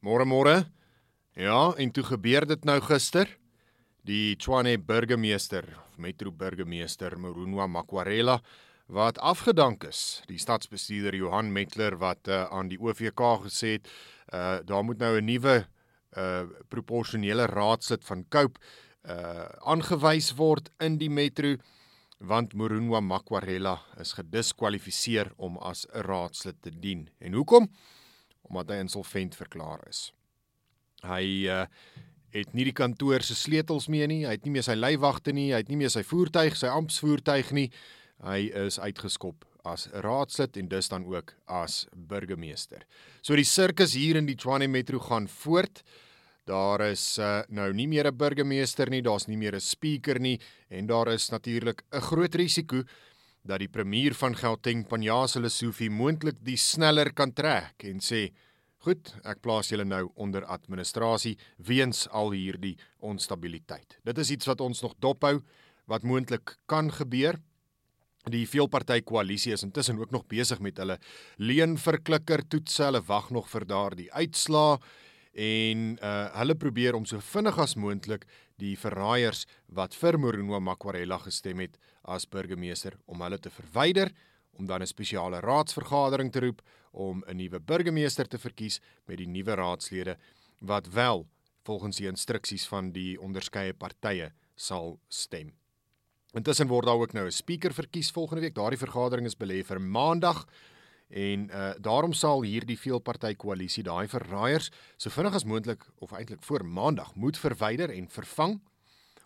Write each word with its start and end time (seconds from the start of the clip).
Môre 0.00 0.24
môre. 0.24 0.64
Ja, 1.36 1.74
en 1.76 1.90
toe 1.92 2.00
gebeur 2.08 2.46
dit 2.48 2.62
nou 2.64 2.78
gister. 2.80 3.28
Die 4.08 4.32
Tshwane 4.40 4.78
burgemeester, 4.80 5.66
Metro 6.00 6.32
burgemeester 6.32 7.18
Morunwa 7.20 7.66
Makwarela 7.68 8.38
wat 8.88 9.20
afgedank 9.20 9.84
is. 9.84 10.22
Die 10.26 10.40
stadsbestuurder 10.40 11.18
Johan 11.18 11.52
Metler 11.52 11.98
wat 12.00 12.30
uh, 12.32 12.46
aan 12.48 12.72
die 12.72 12.80
OVK 12.80 13.20
gesê 13.44 13.76
het, 13.76 13.92
uh 14.32 14.62
daar 14.64 14.84
moet 14.88 14.98
nou 14.98 15.20
'n 15.20 15.24
nuwe 15.24 15.66
uh 16.16 16.48
proporsionele 16.68 17.46
raadslid 17.46 18.04
van 18.04 18.24
uh 19.04 19.46
aangewys 19.60 20.32
word 20.34 20.70
in 20.80 20.96
die 20.96 21.10
metro 21.10 21.56
want 22.18 22.54
Morunwa 22.54 23.00
Makwarela 23.00 23.80
is 24.00 24.12
gediskwalifiseer 24.12 25.32
om 25.36 25.58
as 25.58 25.86
'n 25.92 26.00
raadslid 26.00 26.62
te 26.62 26.70
dien. 26.70 27.10
En 27.18 27.32
hoekom? 27.32 27.68
Omdat 28.50 28.74
hy 28.74 28.80
insolvent 28.84 29.36
verklaar 29.38 29.82
is. 29.88 30.10
Hy 31.06 31.24
uh, 31.48 31.64
het 32.34 32.52
nie 32.54 32.66
die 32.68 32.76
kantoor 32.76 33.24
se 33.24 33.34
sleutels 33.38 33.88
mee 33.90 34.06
nie, 34.10 34.24
hy 34.26 34.34
het 34.36 34.44
nie 34.46 34.54
meer 34.58 34.66
sy 34.66 34.76
leiwagte 34.78 35.32
nie, 35.34 35.50
hy 35.54 35.62
het 35.62 35.70
nie 35.70 35.78
meer 35.80 35.92
sy 35.92 36.02
voertuig, 36.06 36.58
sy 36.58 36.70
amptsvoertuig 36.70 37.54
nie. 37.56 37.70
Hy 38.26 38.50
is 38.66 38.78
uitgeskop 38.82 39.46
as 39.64 39.86
raadslid 40.04 40.56
en 40.56 40.68
dus 40.68 40.88
dan 40.88 41.06
ook 41.08 41.34
as 41.46 41.84
burgemeester. 41.94 42.84
So 43.22 43.36
die 43.36 43.48
sirkus 43.48 43.96
hier 43.96 44.20
in 44.20 44.28
die 44.28 44.36
Tshwane 44.38 44.68
Metro 44.68 45.00
gaan 45.04 45.28
voort. 45.28 45.82
Daar 46.48 46.82
is 46.88 47.02
uh, 47.20 47.42
nou 47.48 47.68
nie 47.76 47.86
meer 47.86 48.08
'n 48.08 48.16
burgemeester 48.16 48.90
nie, 48.90 49.02
daar's 49.02 49.28
nie 49.28 49.36
meer 49.36 49.54
'n 49.54 49.60
speaker 49.60 50.18
nie 50.18 50.40
en 50.68 50.86
daar 50.86 51.12
is 51.12 51.30
natuurlik 51.30 51.82
'n 51.92 52.00
groot 52.00 52.34
risiko 52.34 52.82
dat 53.42 53.62
die 53.62 53.70
premier 53.72 54.14
van 54.14 54.36
Gauteng, 54.36 54.84
Panjasa 54.88 55.40
Lesufi, 55.40 55.88
moontlik 55.90 56.38
die 56.44 56.58
sneller 56.60 57.12
kan 57.16 57.32
trek 57.32 57.84
en 57.84 58.00
sê: 58.00 58.32
"Goed, 58.84 59.14
ek 59.24 59.40
plaas 59.40 59.70
julle 59.70 59.84
nou 59.84 60.10
onder 60.16 60.44
administrasie 60.44 61.36
weens 61.56 62.08
al 62.08 62.32
hierdie 62.32 62.76
onstabiliteit." 62.98 63.98
Dit 64.04 64.18
is 64.18 64.30
iets 64.30 64.46
wat 64.46 64.60
ons 64.60 64.82
nog 64.82 64.94
dophou 64.98 65.42
wat 65.86 66.02
moontlik 66.02 66.56
kan 66.66 66.90
gebeur. 66.90 67.40
Die 68.28 68.46
veelpartytjie 68.46 69.02
koalisie 69.02 69.52
is 69.52 69.62
intussen 69.62 69.98
ook 69.98 70.10
nog 70.10 70.26
besig 70.26 70.60
met 70.60 70.76
hulle 70.76 70.98
leenverklikker 71.38 72.48
toetse. 72.48 72.84
Hulle 72.84 73.02
wag 73.02 73.30
nog 73.30 73.48
vir 73.48 73.64
daardie 73.64 74.12
uitslaa 74.12 74.78
en 75.32 75.98
uh 76.02 76.28
hulle 76.40 76.54
probeer 76.54 76.94
om 76.94 77.04
so 77.06 77.20
vinnig 77.20 77.58
as 77.58 77.76
moontlik 77.76 78.26
die 78.60 78.76
verraaiers 78.78 79.46
wat 79.66 79.94
vir 79.96 80.18
Morino 80.20 80.60
Makwarela 80.60 81.18
gestem 81.24 81.62
het 81.64 81.78
as 82.02 82.28
burgemeester 82.28 82.98
om 83.06 83.22
hulle 83.24 83.38
te 83.38 83.50
verwyder 83.50 84.12
om 84.58 84.66
dan 84.66 84.82
'n 84.82 84.86
spesiale 84.86 85.40
raadsvergadering 85.40 86.32
te 86.32 86.40
roep 86.40 86.62
om 86.92 87.24
'n 87.26 87.36
nuwe 87.36 87.60
burgemeester 87.60 88.28
te 88.28 88.38
verkies 88.38 88.80
met 89.06 89.18
die 89.18 89.28
nuwe 89.28 89.54
raadslede 89.54 90.16
wat 90.58 90.88
wel 90.88 91.26
volgens 91.64 91.96
die 91.96 92.08
instruksies 92.08 92.66
van 92.68 92.92
die 92.92 93.20
onderskeie 93.20 93.74
partye 93.74 94.32
sal 94.54 94.98
stem. 95.08 95.52
Intussen 96.32 96.68
word 96.68 96.86
daar 96.86 97.00
ook 97.00 97.12
nou 97.12 97.26
'n 97.26 97.32
speaker 97.32 97.72
verkies 97.72 98.10
volgende 98.10 98.42
week. 98.42 98.54
Daardie 98.54 98.78
vergadering 98.78 99.26
is 99.26 99.36
belê 99.36 99.64
vir 99.64 99.80
Maandag. 99.80 100.46
En 101.10 101.50
uh 101.50 101.74
daarom 101.82 102.12
sal 102.12 102.42
hierdie 102.46 102.78
veelpartytjie 102.78 103.36
koalisie 103.36 103.82
daai 103.82 104.06
verraaiers 104.08 104.70
so 104.96 105.10
vinnig 105.10 105.34
as 105.34 105.44
moontlik 105.44 105.86
of 105.98 106.12
eintlik 106.12 106.42
voor 106.42 106.64
maandag 106.64 107.14
moet 107.14 107.38
verwyder 107.38 107.90
en 107.90 108.08
vervang 108.08 108.60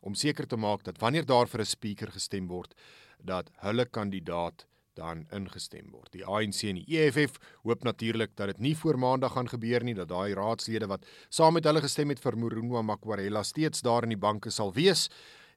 om 0.01 0.15
seker 0.15 0.47
te 0.47 0.57
maak 0.57 0.85
dat 0.85 0.99
wanneer 0.99 1.27
daar 1.27 1.47
vir 1.49 1.61
'n 1.61 1.75
speaker 1.77 2.11
gestem 2.11 2.49
word 2.49 2.75
dat 3.21 3.51
hulle 3.61 3.85
kandidaat 3.85 4.67
dan 4.95 5.27
ingestem 5.31 5.91
word. 5.91 6.13
Die 6.13 6.25
ANC 6.25 6.63
en 6.63 6.75
die 6.75 6.99
EFF 6.99 7.39
hoop 7.63 7.85
natuurlik 7.85 8.37
dat 8.37 8.47
dit 8.47 8.59
nie 8.59 8.77
voor 8.77 8.99
maandag 8.99 9.33
gaan 9.33 9.49
gebeur 9.49 9.85
nie 9.85 9.95
dat 9.95 10.09
daai 10.09 10.35
raadslede 10.35 10.87
wat 10.87 11.07
saam 11.29 11.55
met 11.55 11.65
hulle 11.65 11.81
gestem 11.81 12.09
het 12.09 12.21
vir 12.21 12.37
Morunwa 12.37 12.83
Makwarela 12.83 13.43
steeds 13.43 13.83
daar 13.83 14.03
in 14.03 14.15
die 14.15 14.21
banke 14.21 14.51
sal 14.51 14.73
wees 14.73 15.09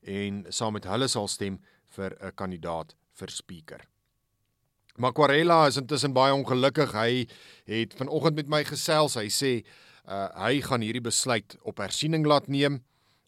en 0.02 0.45
saam 0.50 0.73
met 0.73 0.86
hulle 0.86 1.08
sal 1.08 1.28
stem 1.28 1.59
vir 1.95 2.17
'n 2.22 2.36
kandidaat 2.36 2.95
vir 3.13 3.29
speaker. 3.29 3.81
Makwarela 4.97 5.68
is 5.69 5.78
intussen 5.78 6.13
baie 6.16 6.34
ongelukkig. 6.34 6.94
Hy 6.97 7.28
het 7.69 7.94
vanoggend 8.00 8.40
met 8.40 8.47
my 8.50 8.63
gesels. 8.66 9.18
Hy 9.19 9.28
sê 9.30 9.52
uh, 10.09 10.25
hy 10.41 10.58
gaan 10.66 10.81
hierdie 10.81 11.03
besluit 11.06 11.53
op 11.69 11.84
hersiening 11.84 12.25
laat 12.25 12.50
neem. 12.50 12.80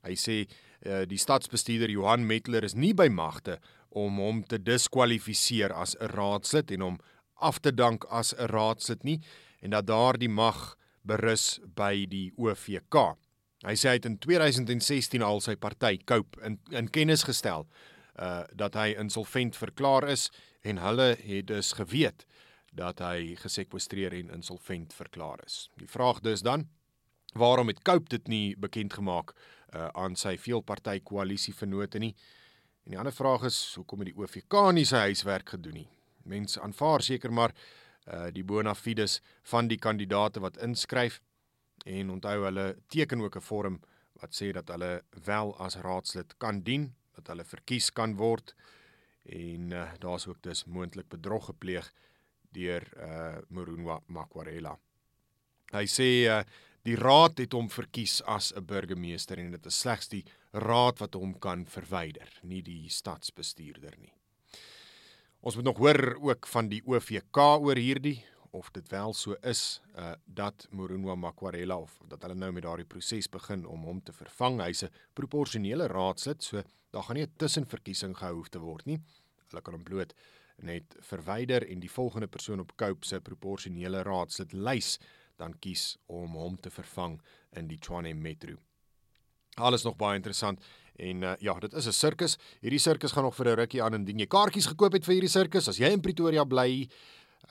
Hy 0.08 0.16
sê 0.18 0.38
uh, 0.48 1.04
die 1.06 1.20
stadsbestuurder 1.22 1.94
Johan 1.94 2.26
Metler 2.26 2.66
is 2.66 2.74
nie 2.74 2.96
by 2.98 3.06
magte 3.14 3.60
om 3.90 4.18
hom 4.22 4.42
te 4.50 4.58
diskwalifiseer 4.62 5.74
as 5.74 5.94
'n 6.00 6.10
raadslid 6.14 6.74
en 6.74 6.82
hom 6.88 6.98
af 7.38 7.62
te 7.62 7.72
dank 7.72 8.06
as 8.10 8.34
'n 8.34 8.50
raadslid 8.50 9.04
nie 9.04 9.20
en 9.62 9.70
dat 9.72 9.86
daardie 9.86 10.30
mag 10.30 10.76
berus 11.06 11.60
by 11.76 12.06
die 12.10 12.32
OVK. 12.38 13.16
Hy 13.66 13.76
sê 13.76 13.94
hy 13.94 13.98
het 14.00 14.06
in 14.06 14.18
2016 14.18 15.22
al 15.22 15.42
sy 15.42 15.56
party 15.56 16.00
Cope 16.06 16.42
in 16.42 16.58
in 16.72 16.90
kennis 16.90 17.24
gestel 17.24 17.68
uh 18.20 18.44
dat 18.56 18.74
hy 18.74 18.94
insolvent 19.00 19.56
verklaar 19.58 20.08
is 20.10 20.30
en 20.62 20.78
hulle 20.78 21.16
het 21.24 21.48
dus 21.48 21.72
geweet 21.72 22.26
dat 22.76 23.00
hy 23.00 23.36
gesekwestreer 23.36 24.14
en 24.14 24.30
insolvent 24.30 24.94
verklaar 24.94 25.40
is. 25.46 25.70
Die 25.76 25.88
vraag 25.88 26.20
dus 26.20 26.42
dan 26.42 26.68
waarom 27.34 27.68
het 27.68 27.82
Cope 27.82 28.10
dit 28.10 28.28
nie 28.28 28.58
bekend 28.58 28.94
gemaak 28.94 29.34
uh, 29.34 29.88
aan 29.94 30.16
sy 30.16 30.38
veelpartytjie 30.38 31.04
koalisie 31.06 31.54
vennote 31.54 32.00
nie? 32.00 32.16
En 32.84 32.92
die 32.92 33.00
ander 33.00 33.14
vraag 33.14 33.44
is 33.50 33.60
hoekom 33.78 34.02
het 34.02 34.12
die 34.12 34.18
OVK 34.18 34.56
nie 34.74 34.86
sy 34.86 35.04
huiswerk 35.10 35.50
gedoen 35.56 35.82
nie? 35.84 35.90
Mense 36.26 36.62
aanvaar 36.62 37.06
seker 37.06 37.34
maar 37.34 37.56
uh 38.10 38.30
die 38.34 38.44
bona 38.44 38.74
fides 38.74 39.20
van 39.52 39.68
die 39.70 39.78
kandidate 39.78 40.42
wat 40.42 40.58
inskryf 40.66 41.20
en 41.86 42.10
onthou 42.10 42.44
hulle 42.44 42.76
teken 42.88 43.22
ook 43.22 43.36
'n 43.38 43.42
vorm 43.42 43.82
wat 44.22 44.34
sê 44.36 44.52
dat 44.52 44.68
hulle 44.68 45.04
wel 45.26 45.56
as 45.60 45.76
raadslid 45.76 46.34
kan 46.38 46.62
dien, 46.62 46.96
dat 47.20 47.34
hulle 47.34 47.46
verkies 47.48 47.92
kan 47.96 48.16
word 48.20 48.56
en 49.30 49.74
uh, 49.76 49.86
daar's 50.02 50.28
ook 50.28 50.42
dus 50.42 50.66
moontlik 50.66 51.10
bedrog 51.12 51.52
gepleeg 51.52 51.92
deur 52.56 52.86
uh 52.98 53.38
Morunwa 53.54 54.00
Makwarela. 54.08 54.74
Hy 55.76 55.86
sê 55.86 56.10
uh 56.26 56.42
die 56.88 56.96
raad 56.96 57.38
het 57.38 57.54
hom 57.54 57.68
verkies 57.70 58.22
as 58.24 58.54
'n 58.56 58.66
burgemeester 58.66 59.38
en 59.38 59.52
dit 59.52 59.66
is 59.66 59.80
slegs 59.80 60.08
die 60.10 60.24
raad 60.54 61.00
wat 61.00 61.14
hom 61.14 61.36
kan 61.40 61.66
verwyder, 61.66 62.30
nie 62.42 62.62
die 62.62 62.90
stadsbestuurder 62.90 63.98
nie. 64.00 64.14
Ons 65.42 65.56
moet 65.56 65.66
nog 65.66 65.78
hoor 65.78 66.18
ook 66.22 66.48
van 66.48 66.70
die 66.70 66.82
OVK 66.86 67.38
oor 67.38 67.76
hierdie 67.76 68.24
of 68.52 68.72
dit 68.72 68.90
wel 68.90 69.14
so 69.14 69.36
is 69.42 69.82
uh 69.96 70.14
dat 70.26 70.68
Morunwa 70.72 71.16
Makwarela 71.16 71.78
of 71.78 72.00
dat 72.08 72.22
hulle 72.22 72.36
nou 72.36 72.52
met 72.52 72.64
daardie 72.64 72.86
proses 72.86 73.30
begin 73.30 73.66
om 73.66 73.84
hom 73.84 74.04
te 74.04 74.14
vervang. 74.14 74.62
Hy's 74.62 74.84
'n 74.84 74.92
proporsionele 75.14 75.88
raadslid, 75.88 76.44
so 76.44 76.64
daar 76.92 77.04
gaan 77.04 77.16
nie 77.16 77.26
'n 77.26 77.34
tussenverkiesing 77.38 78.18
gehou 78.18 78.44
te 78.50 78.60
word 78.60 78.86
nie. 78.86 79.00
Hulle 79.50 79.62
kan 79.62 79.74
hom 79.74 79.84
bloot 79.84 80.14
net 80.58 80.96
verwyder 81.00 81.68
en 81.68 81.80
die 81.80 81.92
volgende 81.92 82.28
persoon 82.28 82.60
op 82.60 82.76
Cope 82.76 83.06
se 83.06 83.22
proporsionele 83.22 84.04
raadslid 84.04 84.54
lys 84.54 84.98
dan 85.38 85.56
kies 85.60 85.98
om 86.08 86.36
hom 86.36 86.58
te 86.60 86.70
vervang 86.70 87.22
in 87.56 87.68
die 87.68 87.78
Tshwane 87.78 88.14
Metro. 88.14 88.58
Alles 89.56 89.84
nog 89.84 89.96
baie 89.96 90.16
interessant 90.20 90.60
en 91.00 91.24
uh, 91.24 91.36
ja, 91.40 91.54
dit 91.60 91.74
is 91.74 91.88
'n 91.88 91.92
sirkus. 91.92 92.38
Hierdie 92.62 92.80
sirkus 92.80 93.12
gaan 93.12 93.24
nog 93.24 93.36
vir 93.36 93.48
'n 93.48 93.56
rukkie 93.56 93.84
aan 93.84 93.94
indien 93.94 94.20
jy 94.20 94.28
kaartjies 94.28 94.68
gekoop 94.68 94.94
het 94.94 95.06
vir 95.06 95.14
hierdie 95.14 95.30
sirkus. 95.30 95.68
As 95.68 95.78
jy 95.78 95.92
in 95.92 96.02
Pretoria 96.02 96.44
bly, 96.44 96.90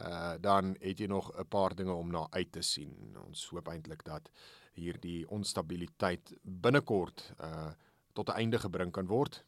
uh, 0.02 0.34
dan 0.40 0.76
het 0.80 0.98
jy 0.98 1.06
nog 1.06 1.32
'n 1.32 1.48
paar 1.48 1.74
dinge 1.74 1.92
om 1.92 2.10
na 2.10 2.26
uit 2.30 2.52
te 2.52 2.62
sien. 2.62 3.16
Ons 3.26 3.48
hoop 3.48 3.68
eintlik 3.68 4.04
dat 4.04 4.30
hierdie 4.72 5.28
onstabiliteit 5.28 6.34
binnekort 6.42 7.32
uh 7.40 7.70
tot 8.12 8.28
'n 8.28 8.38
einde 8.40 8.58
gebring 8.58 8.92
kan 8.92 9.06
word 9.06 9.44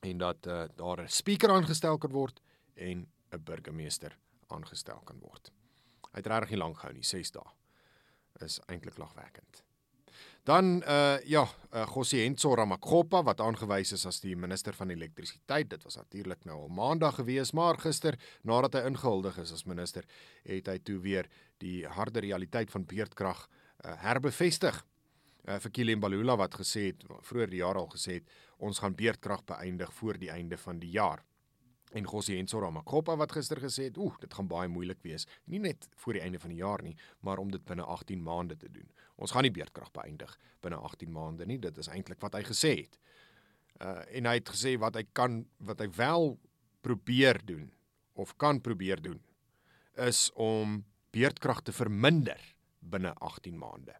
en 0.00 0.18
dat 0.18 0.46
uh, 0.46 0.64
daar 0.74 1.02
'n 1.02 1.08
speaker 1.08 1.50
aangestel 1.50 1.98
kan 1.98 2.10
word 2.10 2.40
en 2.74 3.08
'n 3.30 3.42
burgemeester 3.44 4.18
aangestel 4.46 5.00
kan 5.04 5.18
word. 5.18 5.52
Hy 6.12 6.18
het 6.22 6.26
regtig 6.26 6.50
nie 6.50 6.58
lank 6.58 6.78
gehou 6.78 6.94
nie, 6.94 7.04
6 7.04 7.30
dae. 7.30 7.50
Is 8.40 8.60
eintlik 8.66 8.98
lagwekkend. 8.98 9.64
Dan 10.46 10.82
uh 10.86 11.18
ja, 11.26 11.42
uh, 11.74 11.82
Gosientso 11.90 12.54
Ramakgopa 12.54 13.22
wat 13.26 13.40
aangewys 13.42 13.90
is 13.96 14.04
as 14.06 14.20
die 14.22 14.36
minister 14.38 14.76
van 14.78 14.92
elektrisiteit. 14.94 15.72
Dit 15.72 15.82
was 15.82 15.96
natuurlik 15.98 16.44
nou 16.46 16.60
al 16.60 16.68
maandag 16.70 17.18
gewees, 17.18 17.50
maar 17.50 17.80
gister 17.82 18.14
nadat 18.46 18.78
hy 18.78 18.84
ingehuldig 18.86 19.40
is 19.42 19.50
as 19.56 19.66
minister, 19.66 20.06
het 20.46 20.70
hy 20.70 20.76
toe 20.86 21.00
weer 21.02 21.26
die 21.58 21.82
harde 21.90 22.22
realiteit 22.22 22.70
van 22.70 22.86
beurtkrag 22.86 23.42
uh, 23.48 23.96
herbevestig 24.04 24.78
uh, 24.78 25.58
vir 25.64 25.74
Kilian 25.74 26.04
Balula 26.04 26.38
wat 26.38 26.54
gesê 26.62 26.92
het 26.92 27.02
vroeër 27.26 27.50
die 27.50 27.64
jaar 27.64 27.82
al 27.82 27.90
gesê 27.90 28.20
het 28.20 28.38
ons 28.62 28.78
gaan 28.78 28.94
beerdkrag 28.94 29.42
beëindig 29.50 29.90
voor 29.98 30.20
die 30.22 30.30
einde 30.30 30.60
van 30.62 30.78
die 30.78 30.94
jaar. 30.94 31.26
En 31.92 32.06
Gossie 32.06 32.36
Hensora 32.36 32.70
Makopa 32.70 33.16
wat 33.16 33.32
gister 33.32 33.60
gesê 33.62 33.84
het, 33.84 33.96
"Oeh, 33.96 34.18
dit 34.18 34.34
gaan 34.34 34.46
baie 34.46 34.68
moeilik 34.68 35.02
wees, 35.02 35.26
nie 35.44 35.58
net 35.58 35.88
voor 35.94 36.12
die 36.12 36.22
einde 36.22 36.38
van 36.38 36.50
die 36.50 36.58
jaar 36.58 36.82
nie, 36.82 36.96
maar 37.20 37.38
om 37.38 37.50
dit 37.50 37.64
binne 37.64 37.82
18 37.82 38.22
maande 38.22 38.56
te 38.56 38.70
doen. 38.70 38.90
Ons 39.16 39.30
gaan 39.30 39.42
nie 39.42 39.50
beerdkrag 39.50 39.90
beëindig 39.92 40.38
binne 40.60 40.76
18 40.76 41.12
maande 41.12 41.46
nie, 41.46 41.58
dit 41.58 41.78
is 41.78 41.88
eintlik 41.88 42.20
wat 42.20 42.34
hy 42.34 42.42
gesê 42.42 42.76
het." 42.76 42.98
Uh 43.80 44.02
en 44.16 44.24
hy 44.24 44.34
het 44.34 44.48
gesê 44.48 44.78
wat 44.78 44.94
hy 44.94 45.04
kan 45.12 45.46
wat 45.58 45.78
hy 45.78 45.90
wel 45.90 46.38
probeer 46.80 47.40
doen 47.44 47.72
of 48.12 48.36
kan 48.36 48.60
probeer 48.60 49.02
doen 49.02 49.22
is 49.94 50.30
om 50.34 50.84
beerdkrag 51.10 51.62
te 51.62 51.72
verminder 51.72 52.40
binne 52.78 53.14
18 53.14 53.58
maande. 53.58 53.96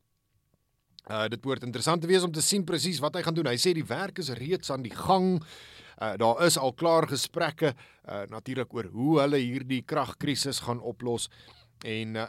Uh 1.07 1.29
dit 1.31 1.41
behoort 1.41 1.63
interessant 1.63 2.03
te 2.03 2.09
wees 2.11 2.25
om 2.27 2.33
te 2.35 2.43
sien 2.43 2.65
presies 2.67 2.99
wat 2.99 3.15
hy 3.15 3.23
gaan 3.23 3.37
doen. 3.37 3.47
Hy 3.47 3.59
sê 3.63 3.73
die 3.77 3.87
werk 3.87 4.19
is 4.19 4.33
reeds 4.35 4.73
aan 4.75 4.83
die 4.83 4.95
gang. 4.95 5.37
Uh 6.03 6.17
daar 6.19 6.43
is 6.47 6.59
al 6.59 6.75
klaar 6.75 7.07
gesprekke 7.07 7.75
uh 8.11 8.25
natuurlik 8.33 8.75
oor 8.75 8.91
hoe 8.91 9.21
hulle 9.21 9.39
hierdie 9.39 9.85
kragkrisis 9.87 10.65
gaan 10.67 10.83
oplos 10.83 11.29
en 11.85 12.19
uh, 12.19 12.27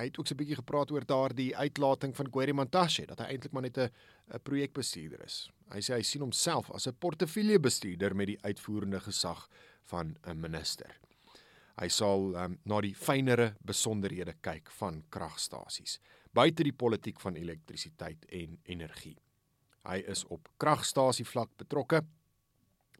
hy 0.00 0.08
het 0.08 0.18
ook 0.18 0.26
so 0.26 0.34
'n 0.34 0.40
bietjie 0.42 0.58
gepraat 0.58 0.90
oor 0.90 1.06
daardie 1.06 1.56
uitlating 1.56 2.16
van 2.16 2.30
Kweri 2.30 2.52
Mantashe 2.52 3.06
dat 3.06 3.18
hy 3.20 3.26
eintlik 3.30 3.52
maar 3.52 3.62
net 3.62 3.78
'n 3.78 3.90
'n 4.34 4.42
projekbestuurder 4.42 5.24
is. 5.24 5.50
Hy 5.70 5.80
sê 5.80 5.94
hy 5.94 6.02
sien 6.02 6.22
homself 6.22 6.70
as 6.70 6.88
'n 6.88 6.98
portefeuljebestuurder 6.98 8.16
met 8.16 8.26
die 8.26 8.42
uitvoerende 8.42 9.00
gesag 9.00 9.48
van 9.84 10.16
'n 10.26 10.40
minister. 10.40 10.98
Hy 11.78 11.88
sal 11.88 12.34
um, 12.36 12.58
na 12.64 12.80
die 12.80 12.94
fynere 12.94 13.54
besonderhede 13.64 14.34
kyk 14.40 14.70
van 14.70 15.04
kragstasies 15.08 16.00
buite 16.36 16.64
die 16.66 16.76
politiek 16.76 17.20
van 17.20 17.36
elektrisiteit 17.36 18.24
en 18.28 18.58
energie. 18.64 19.16
Hy 19.88 20.02
is 20.12 20.24
op 20.28 20.48
kragstasie 20.60 21.26
vlak 21.26 21.50
betrokke 21.58 22.02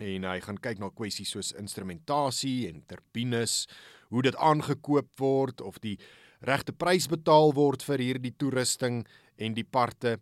en 0.00 0.25
hy 0.25 0.38
gaan 0.41 0.59
kyk 0.62 0.81
na 0.81 0.88
kwessies 0.97 1.35
soos 1.35 1.53
instrumentasie 1.61 2.71
en 2.71 2.81
turbines, 2.88 3.67
hoe 4.09 4.23
dit 4.25 4.37
aangekoop 4.37 5.12
word 5.21 5.61
of 5.61 5.79
die 5.85 5.99
regte 6.41 6.73
prys 6.73 7.06
betaal 7.11 7.53
word 7.55 7.85
vir 7.85 8.00
hierdie 8.00 8.32
toerusting 8.32 9.03
en 9.37 9.55
die 9.55 9.67
parte 9.67 10.17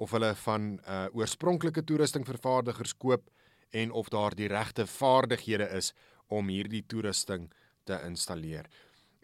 of 0.00 0.10
hulle 0.16 0.32
van 0.44 0.72
uh 0.82 1.06
oorspronklike 1.14 1.84
toerusting 1.86 2.26
vervaardigers 2.26 2.96
koop 2.98 3.30
en 3.70 3.92
of 3.94 4.10
daar 4.10 4.34
die 4.34 4.48
regte 4.50 4.86
vaardighede 4.86 5.68
is 5.78 5.92
om 6.28 6.50
hierdie 6.50 6.82
toerusting 6.82 7.50
te 7.86 7.98
installeer. 8.06 8.66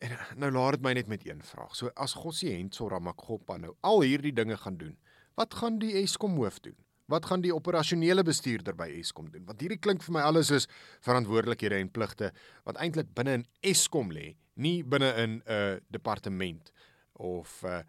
En 0.05 0.17
nou 0.37 0.51
laat 0.53 0.77
dit 0.77 0.83
my 0.85 0.93
net 0.93 1.09
met 1.09 1.23
een 1.27 1.43
vraag. 1.43 1.77
So 1.77 1.91
as 1.95 2.13
Gossie 2.13 2.53
Hentso 2.53 2.89
Ramakgopa 2.89 3.57
nou 3.57 3.75
al 3.81 4.03
hierdie 4.05 4.35
dinge 4.37 4.57
gaan 4.61 4.77
doen, 4.77 4.97
wat 5.35 5.55
gaan 5.55 5.79
die 5.81 5.95
Eskom 6.03 6.37
hoof 6.37 6.61
doen? 6.61 6.77
Wat 7.07 7.27
gaan 7.31 7.41
die 7.41 7.55
operasionele 7.55 8.25
bestuurder 8.27 8.75
by 8.77 8.89
Eskom 8.99 9.31
doen? 9.31 9.45
Want 9.47 9.63
hierdie 9.63 9.79
klink 9.79 10.03
vir 10.03 10.17
my 10.19 10.25
alles 10.27 10.51
soos 10.51 10.67
verantwoordelikhede 11.07 11.79
en 11.79 11.91
pligte 11.91 12.33
wat 12.67 12.81
eintlik 12.83 13.13
binne 13.15 13.39
in 13.41 13.47
Eskom 13.73 14.11
lê, 14.13 14.35
nie 14.55 14.83
binne 14.83 15.13
in 15.23 15.39
'n 15.39 15.43
uh, 15.47 15.77
departement 15.89 16.73
of 17.13 17.63
uh, 17.65 17.81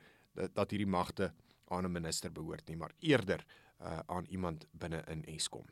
dat 0.54 0.71
hierdie 0.71 0.88
magte 0.88 1.33
aan 1.68 1.86
'n 1.86 1.92
minister 1.92 2.31
behoort 2.31 2.68
nie, 2.68 2.77
maar 2.77 2.94
eerder 3.00 3.44
uh, 3.81 4.00
aan 4.06 4.25
iemand 4.30 4.68
binne 4.71 5.04
in 5.07 5.25
Eskom. 5.25 5.65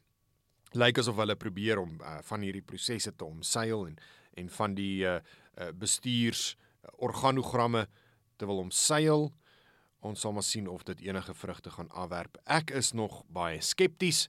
Lyk 0.73 0.97
asof 0.97 1.15
hulle 1.15 1.35
probeer 1.35 1.79
om 1.79 2.01
uh, 2.01 2.17
van 2.21 2.41
hierdie 2.41 2.65
prosesse 2.65 3.15
te 3.15 3.25
omseil 3.25 3.87
en 3.87 3.97
en 4.35 4.49
van 4.49 4.73
die 4.75 5.05
uh, 5.07 5.19
uh, 5.57 5.71
bestuurs 5.73 6.55
organogramme 7.01 7.87
te 8.37 8.45
wil 8.45 8.57
omseil. 8.57 9.29
Ons 10.05 10.21
sal 10.21 10.35
maar 10.35 10.45
sien 10.45 10.67
of 10.69 10.83
dit 10.83 11.07
enige 11.07 11.33
vrugte 11.33 11.71
gaan 11.73 11.89
afwerp. 11.89 12.37
Ek 12.45 12.71
is 12.71 12.91
nog 12.93 13.23
baie 13.33 13.61
skepties. 13.61 14.27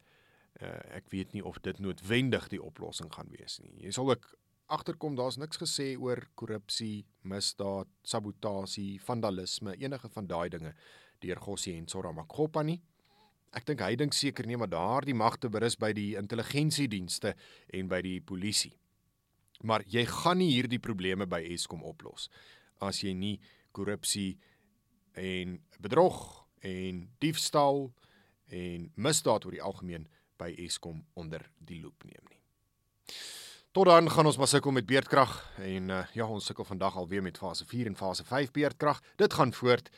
Uh, 0.61 0.73
ek 0.97 1.11
weet 1.13 1.35
nie 1.37 1.45
of 1.45 1.61
dit 1.61 1.79
noodwendig 1.85 2.49
die 2.49 2.63
oplossing 2.63 3.13
gaan 3.13 3.29
wees 3.35 3.59
nie. 3.61 3.75
Jy 3.85 3.93
sal 3.99 4.11
ook 4.15 4.31
agterkom 4.73 5.15
daar's 5.19 5.37
niks 5.39 5.61
gesê 5.61 5.93
oor 6.01 6.23
korrupsie, 6.35 7.05
misdaad, 7.23 7.91
sabotasie, 8.03 8.97
vandalisme, 9.05 9.77
enige 9.79 10.09
van 10.15 10.27
daai 10.27 10.49
dinge 10.51 10.73
deur 11.23 11.41
Gossie 11.41 11.77
en 11.77 11.87
Sora 11.89 12.13
Makgopa 12.13 12.65
nie. 12.67 12.81
Ek 13.57 13.65
dink 13.69 13.85
hy 13.85 13.95
dink 13.97 14.17
seker 14.17 14.49
nie 14.49 14.59
maar 14.59 14.73
daardie 14.73 15.15
magte 15.17 15.49
berus 15.53 15.79
by 15.81 15.93
die 15.97 16.15
intelligensiedienste 16.19 17.37
en 17.73 17.89
by 17.89 18.03
die 18.05 18.19
polisie. 18.21 18.75
Maar 19.63 19.85
jy 19.89 20.05
gaan 20.09 20.39
nie 20.43 20.53
hierdie 20.53 20.81
probleme 20.83 21.27
by 21.27 21.41
Eskom 21.55 21.85
oplos 21.87 22.29
as 22.85 23.01
jy 23.01 23.15
nie 23.17 23.37
korrupsie 23.73 24.37
en 25.17 25.57
bedrog 25.81 26.19
en 26.61 27.07
diefstal 27.25 27.87
en 28.53 28.91
misdaad 28.95 29.47
oor 29.47 29.57
die 29.57 29.65
algemeen 29.65 30.05
by 30.37 30.51
Eskom 30.67 31.01
onder 31.17 31.47
die 31.57 31.81
loep 31.81 32.05
neem 32.05 32.25
nie. 32.29 32.41
Tot 33.77 33.89
dan 33.89 34.09
gaan 34.13 34.29
ons 34.29 34.39
maar 34.41 34.49
sukkel 34.49 34.73
met 34.73 34.89
beerdkrag 34.89 35.33
en 35.61 35.91
uh, 35.93 36.03
ja, 36.17 36.25
ons 36.25 36.45
sukkel 36.49 36.65
vandag 36.65 36.97
alweer 36.97 37.25
met 37.25 37.39
fase 37.41 37.67
4 37.69 37.91
en 37.91 37.97
fase 37.97 38.25
5 38.25 38.53
beerdkrag. 38.57 39.03
Dit 39.21 39.37
gaan 39.37 39.53
voort. 39.53 39.91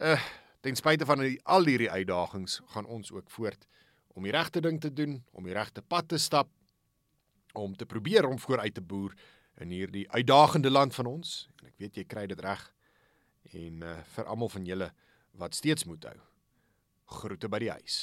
Uh 0.00 0.20
ten 0.66 0.74
spyte 0.74 1.06
van 1.06 1.20
die, 1.22 1.36
al 1.46 1.68
hierdie 1.68 1.90
uitdagings 1.90 2.56
gaan 2.72 2.88
ons 2.90 3.12
ook 3.14 3.28
voort 3.30 3.68
om 4.18 4.24
die 4.26 4.32
regte 4.34 4.58
ding 4.64 4.80
te 4.80 4.90
doen, 4.90 5.20
om 5.30 5.44
die 5.46 5.54
regte 5.54 5.82
pad 5.84 6.08
te 6.08 6.18
stap, 6.18 6.48
om 7.58 7.76
te 7.76 7.86
probeer 7.86 8.28
om 8.28 8.38
vooruit 8.38 8.74
te 8.74 8.82
boer 8.82 9.14
in 9.60 9.72
hierdie 9.72 10.06
uitdagende 10.10 10.70
land 10.70 10.94
van 10.94 11.06
ons. 11.06 11.48
En 11.60 11.70
ek 11.70 11.78
weet 11.82 12.00
jy 12.00 12.04
kry 12.04 12.26
dit 12.30 12.40
reg 12.40 12.64
en 13.54 13.82
uh, 13.86 13.96
vir 14.16 14.26
almal 14.26 14.50
van 14.50 14.66
julle 14.66 14.90
wat 15.38 15.54
steeds 15.54 15.86
moet 15.86 16.04
hou. 16.08 16.16
Groete 17.20 17.48
by 17.48 17.60
die 17.62 17.70
huis. 17.70 17.98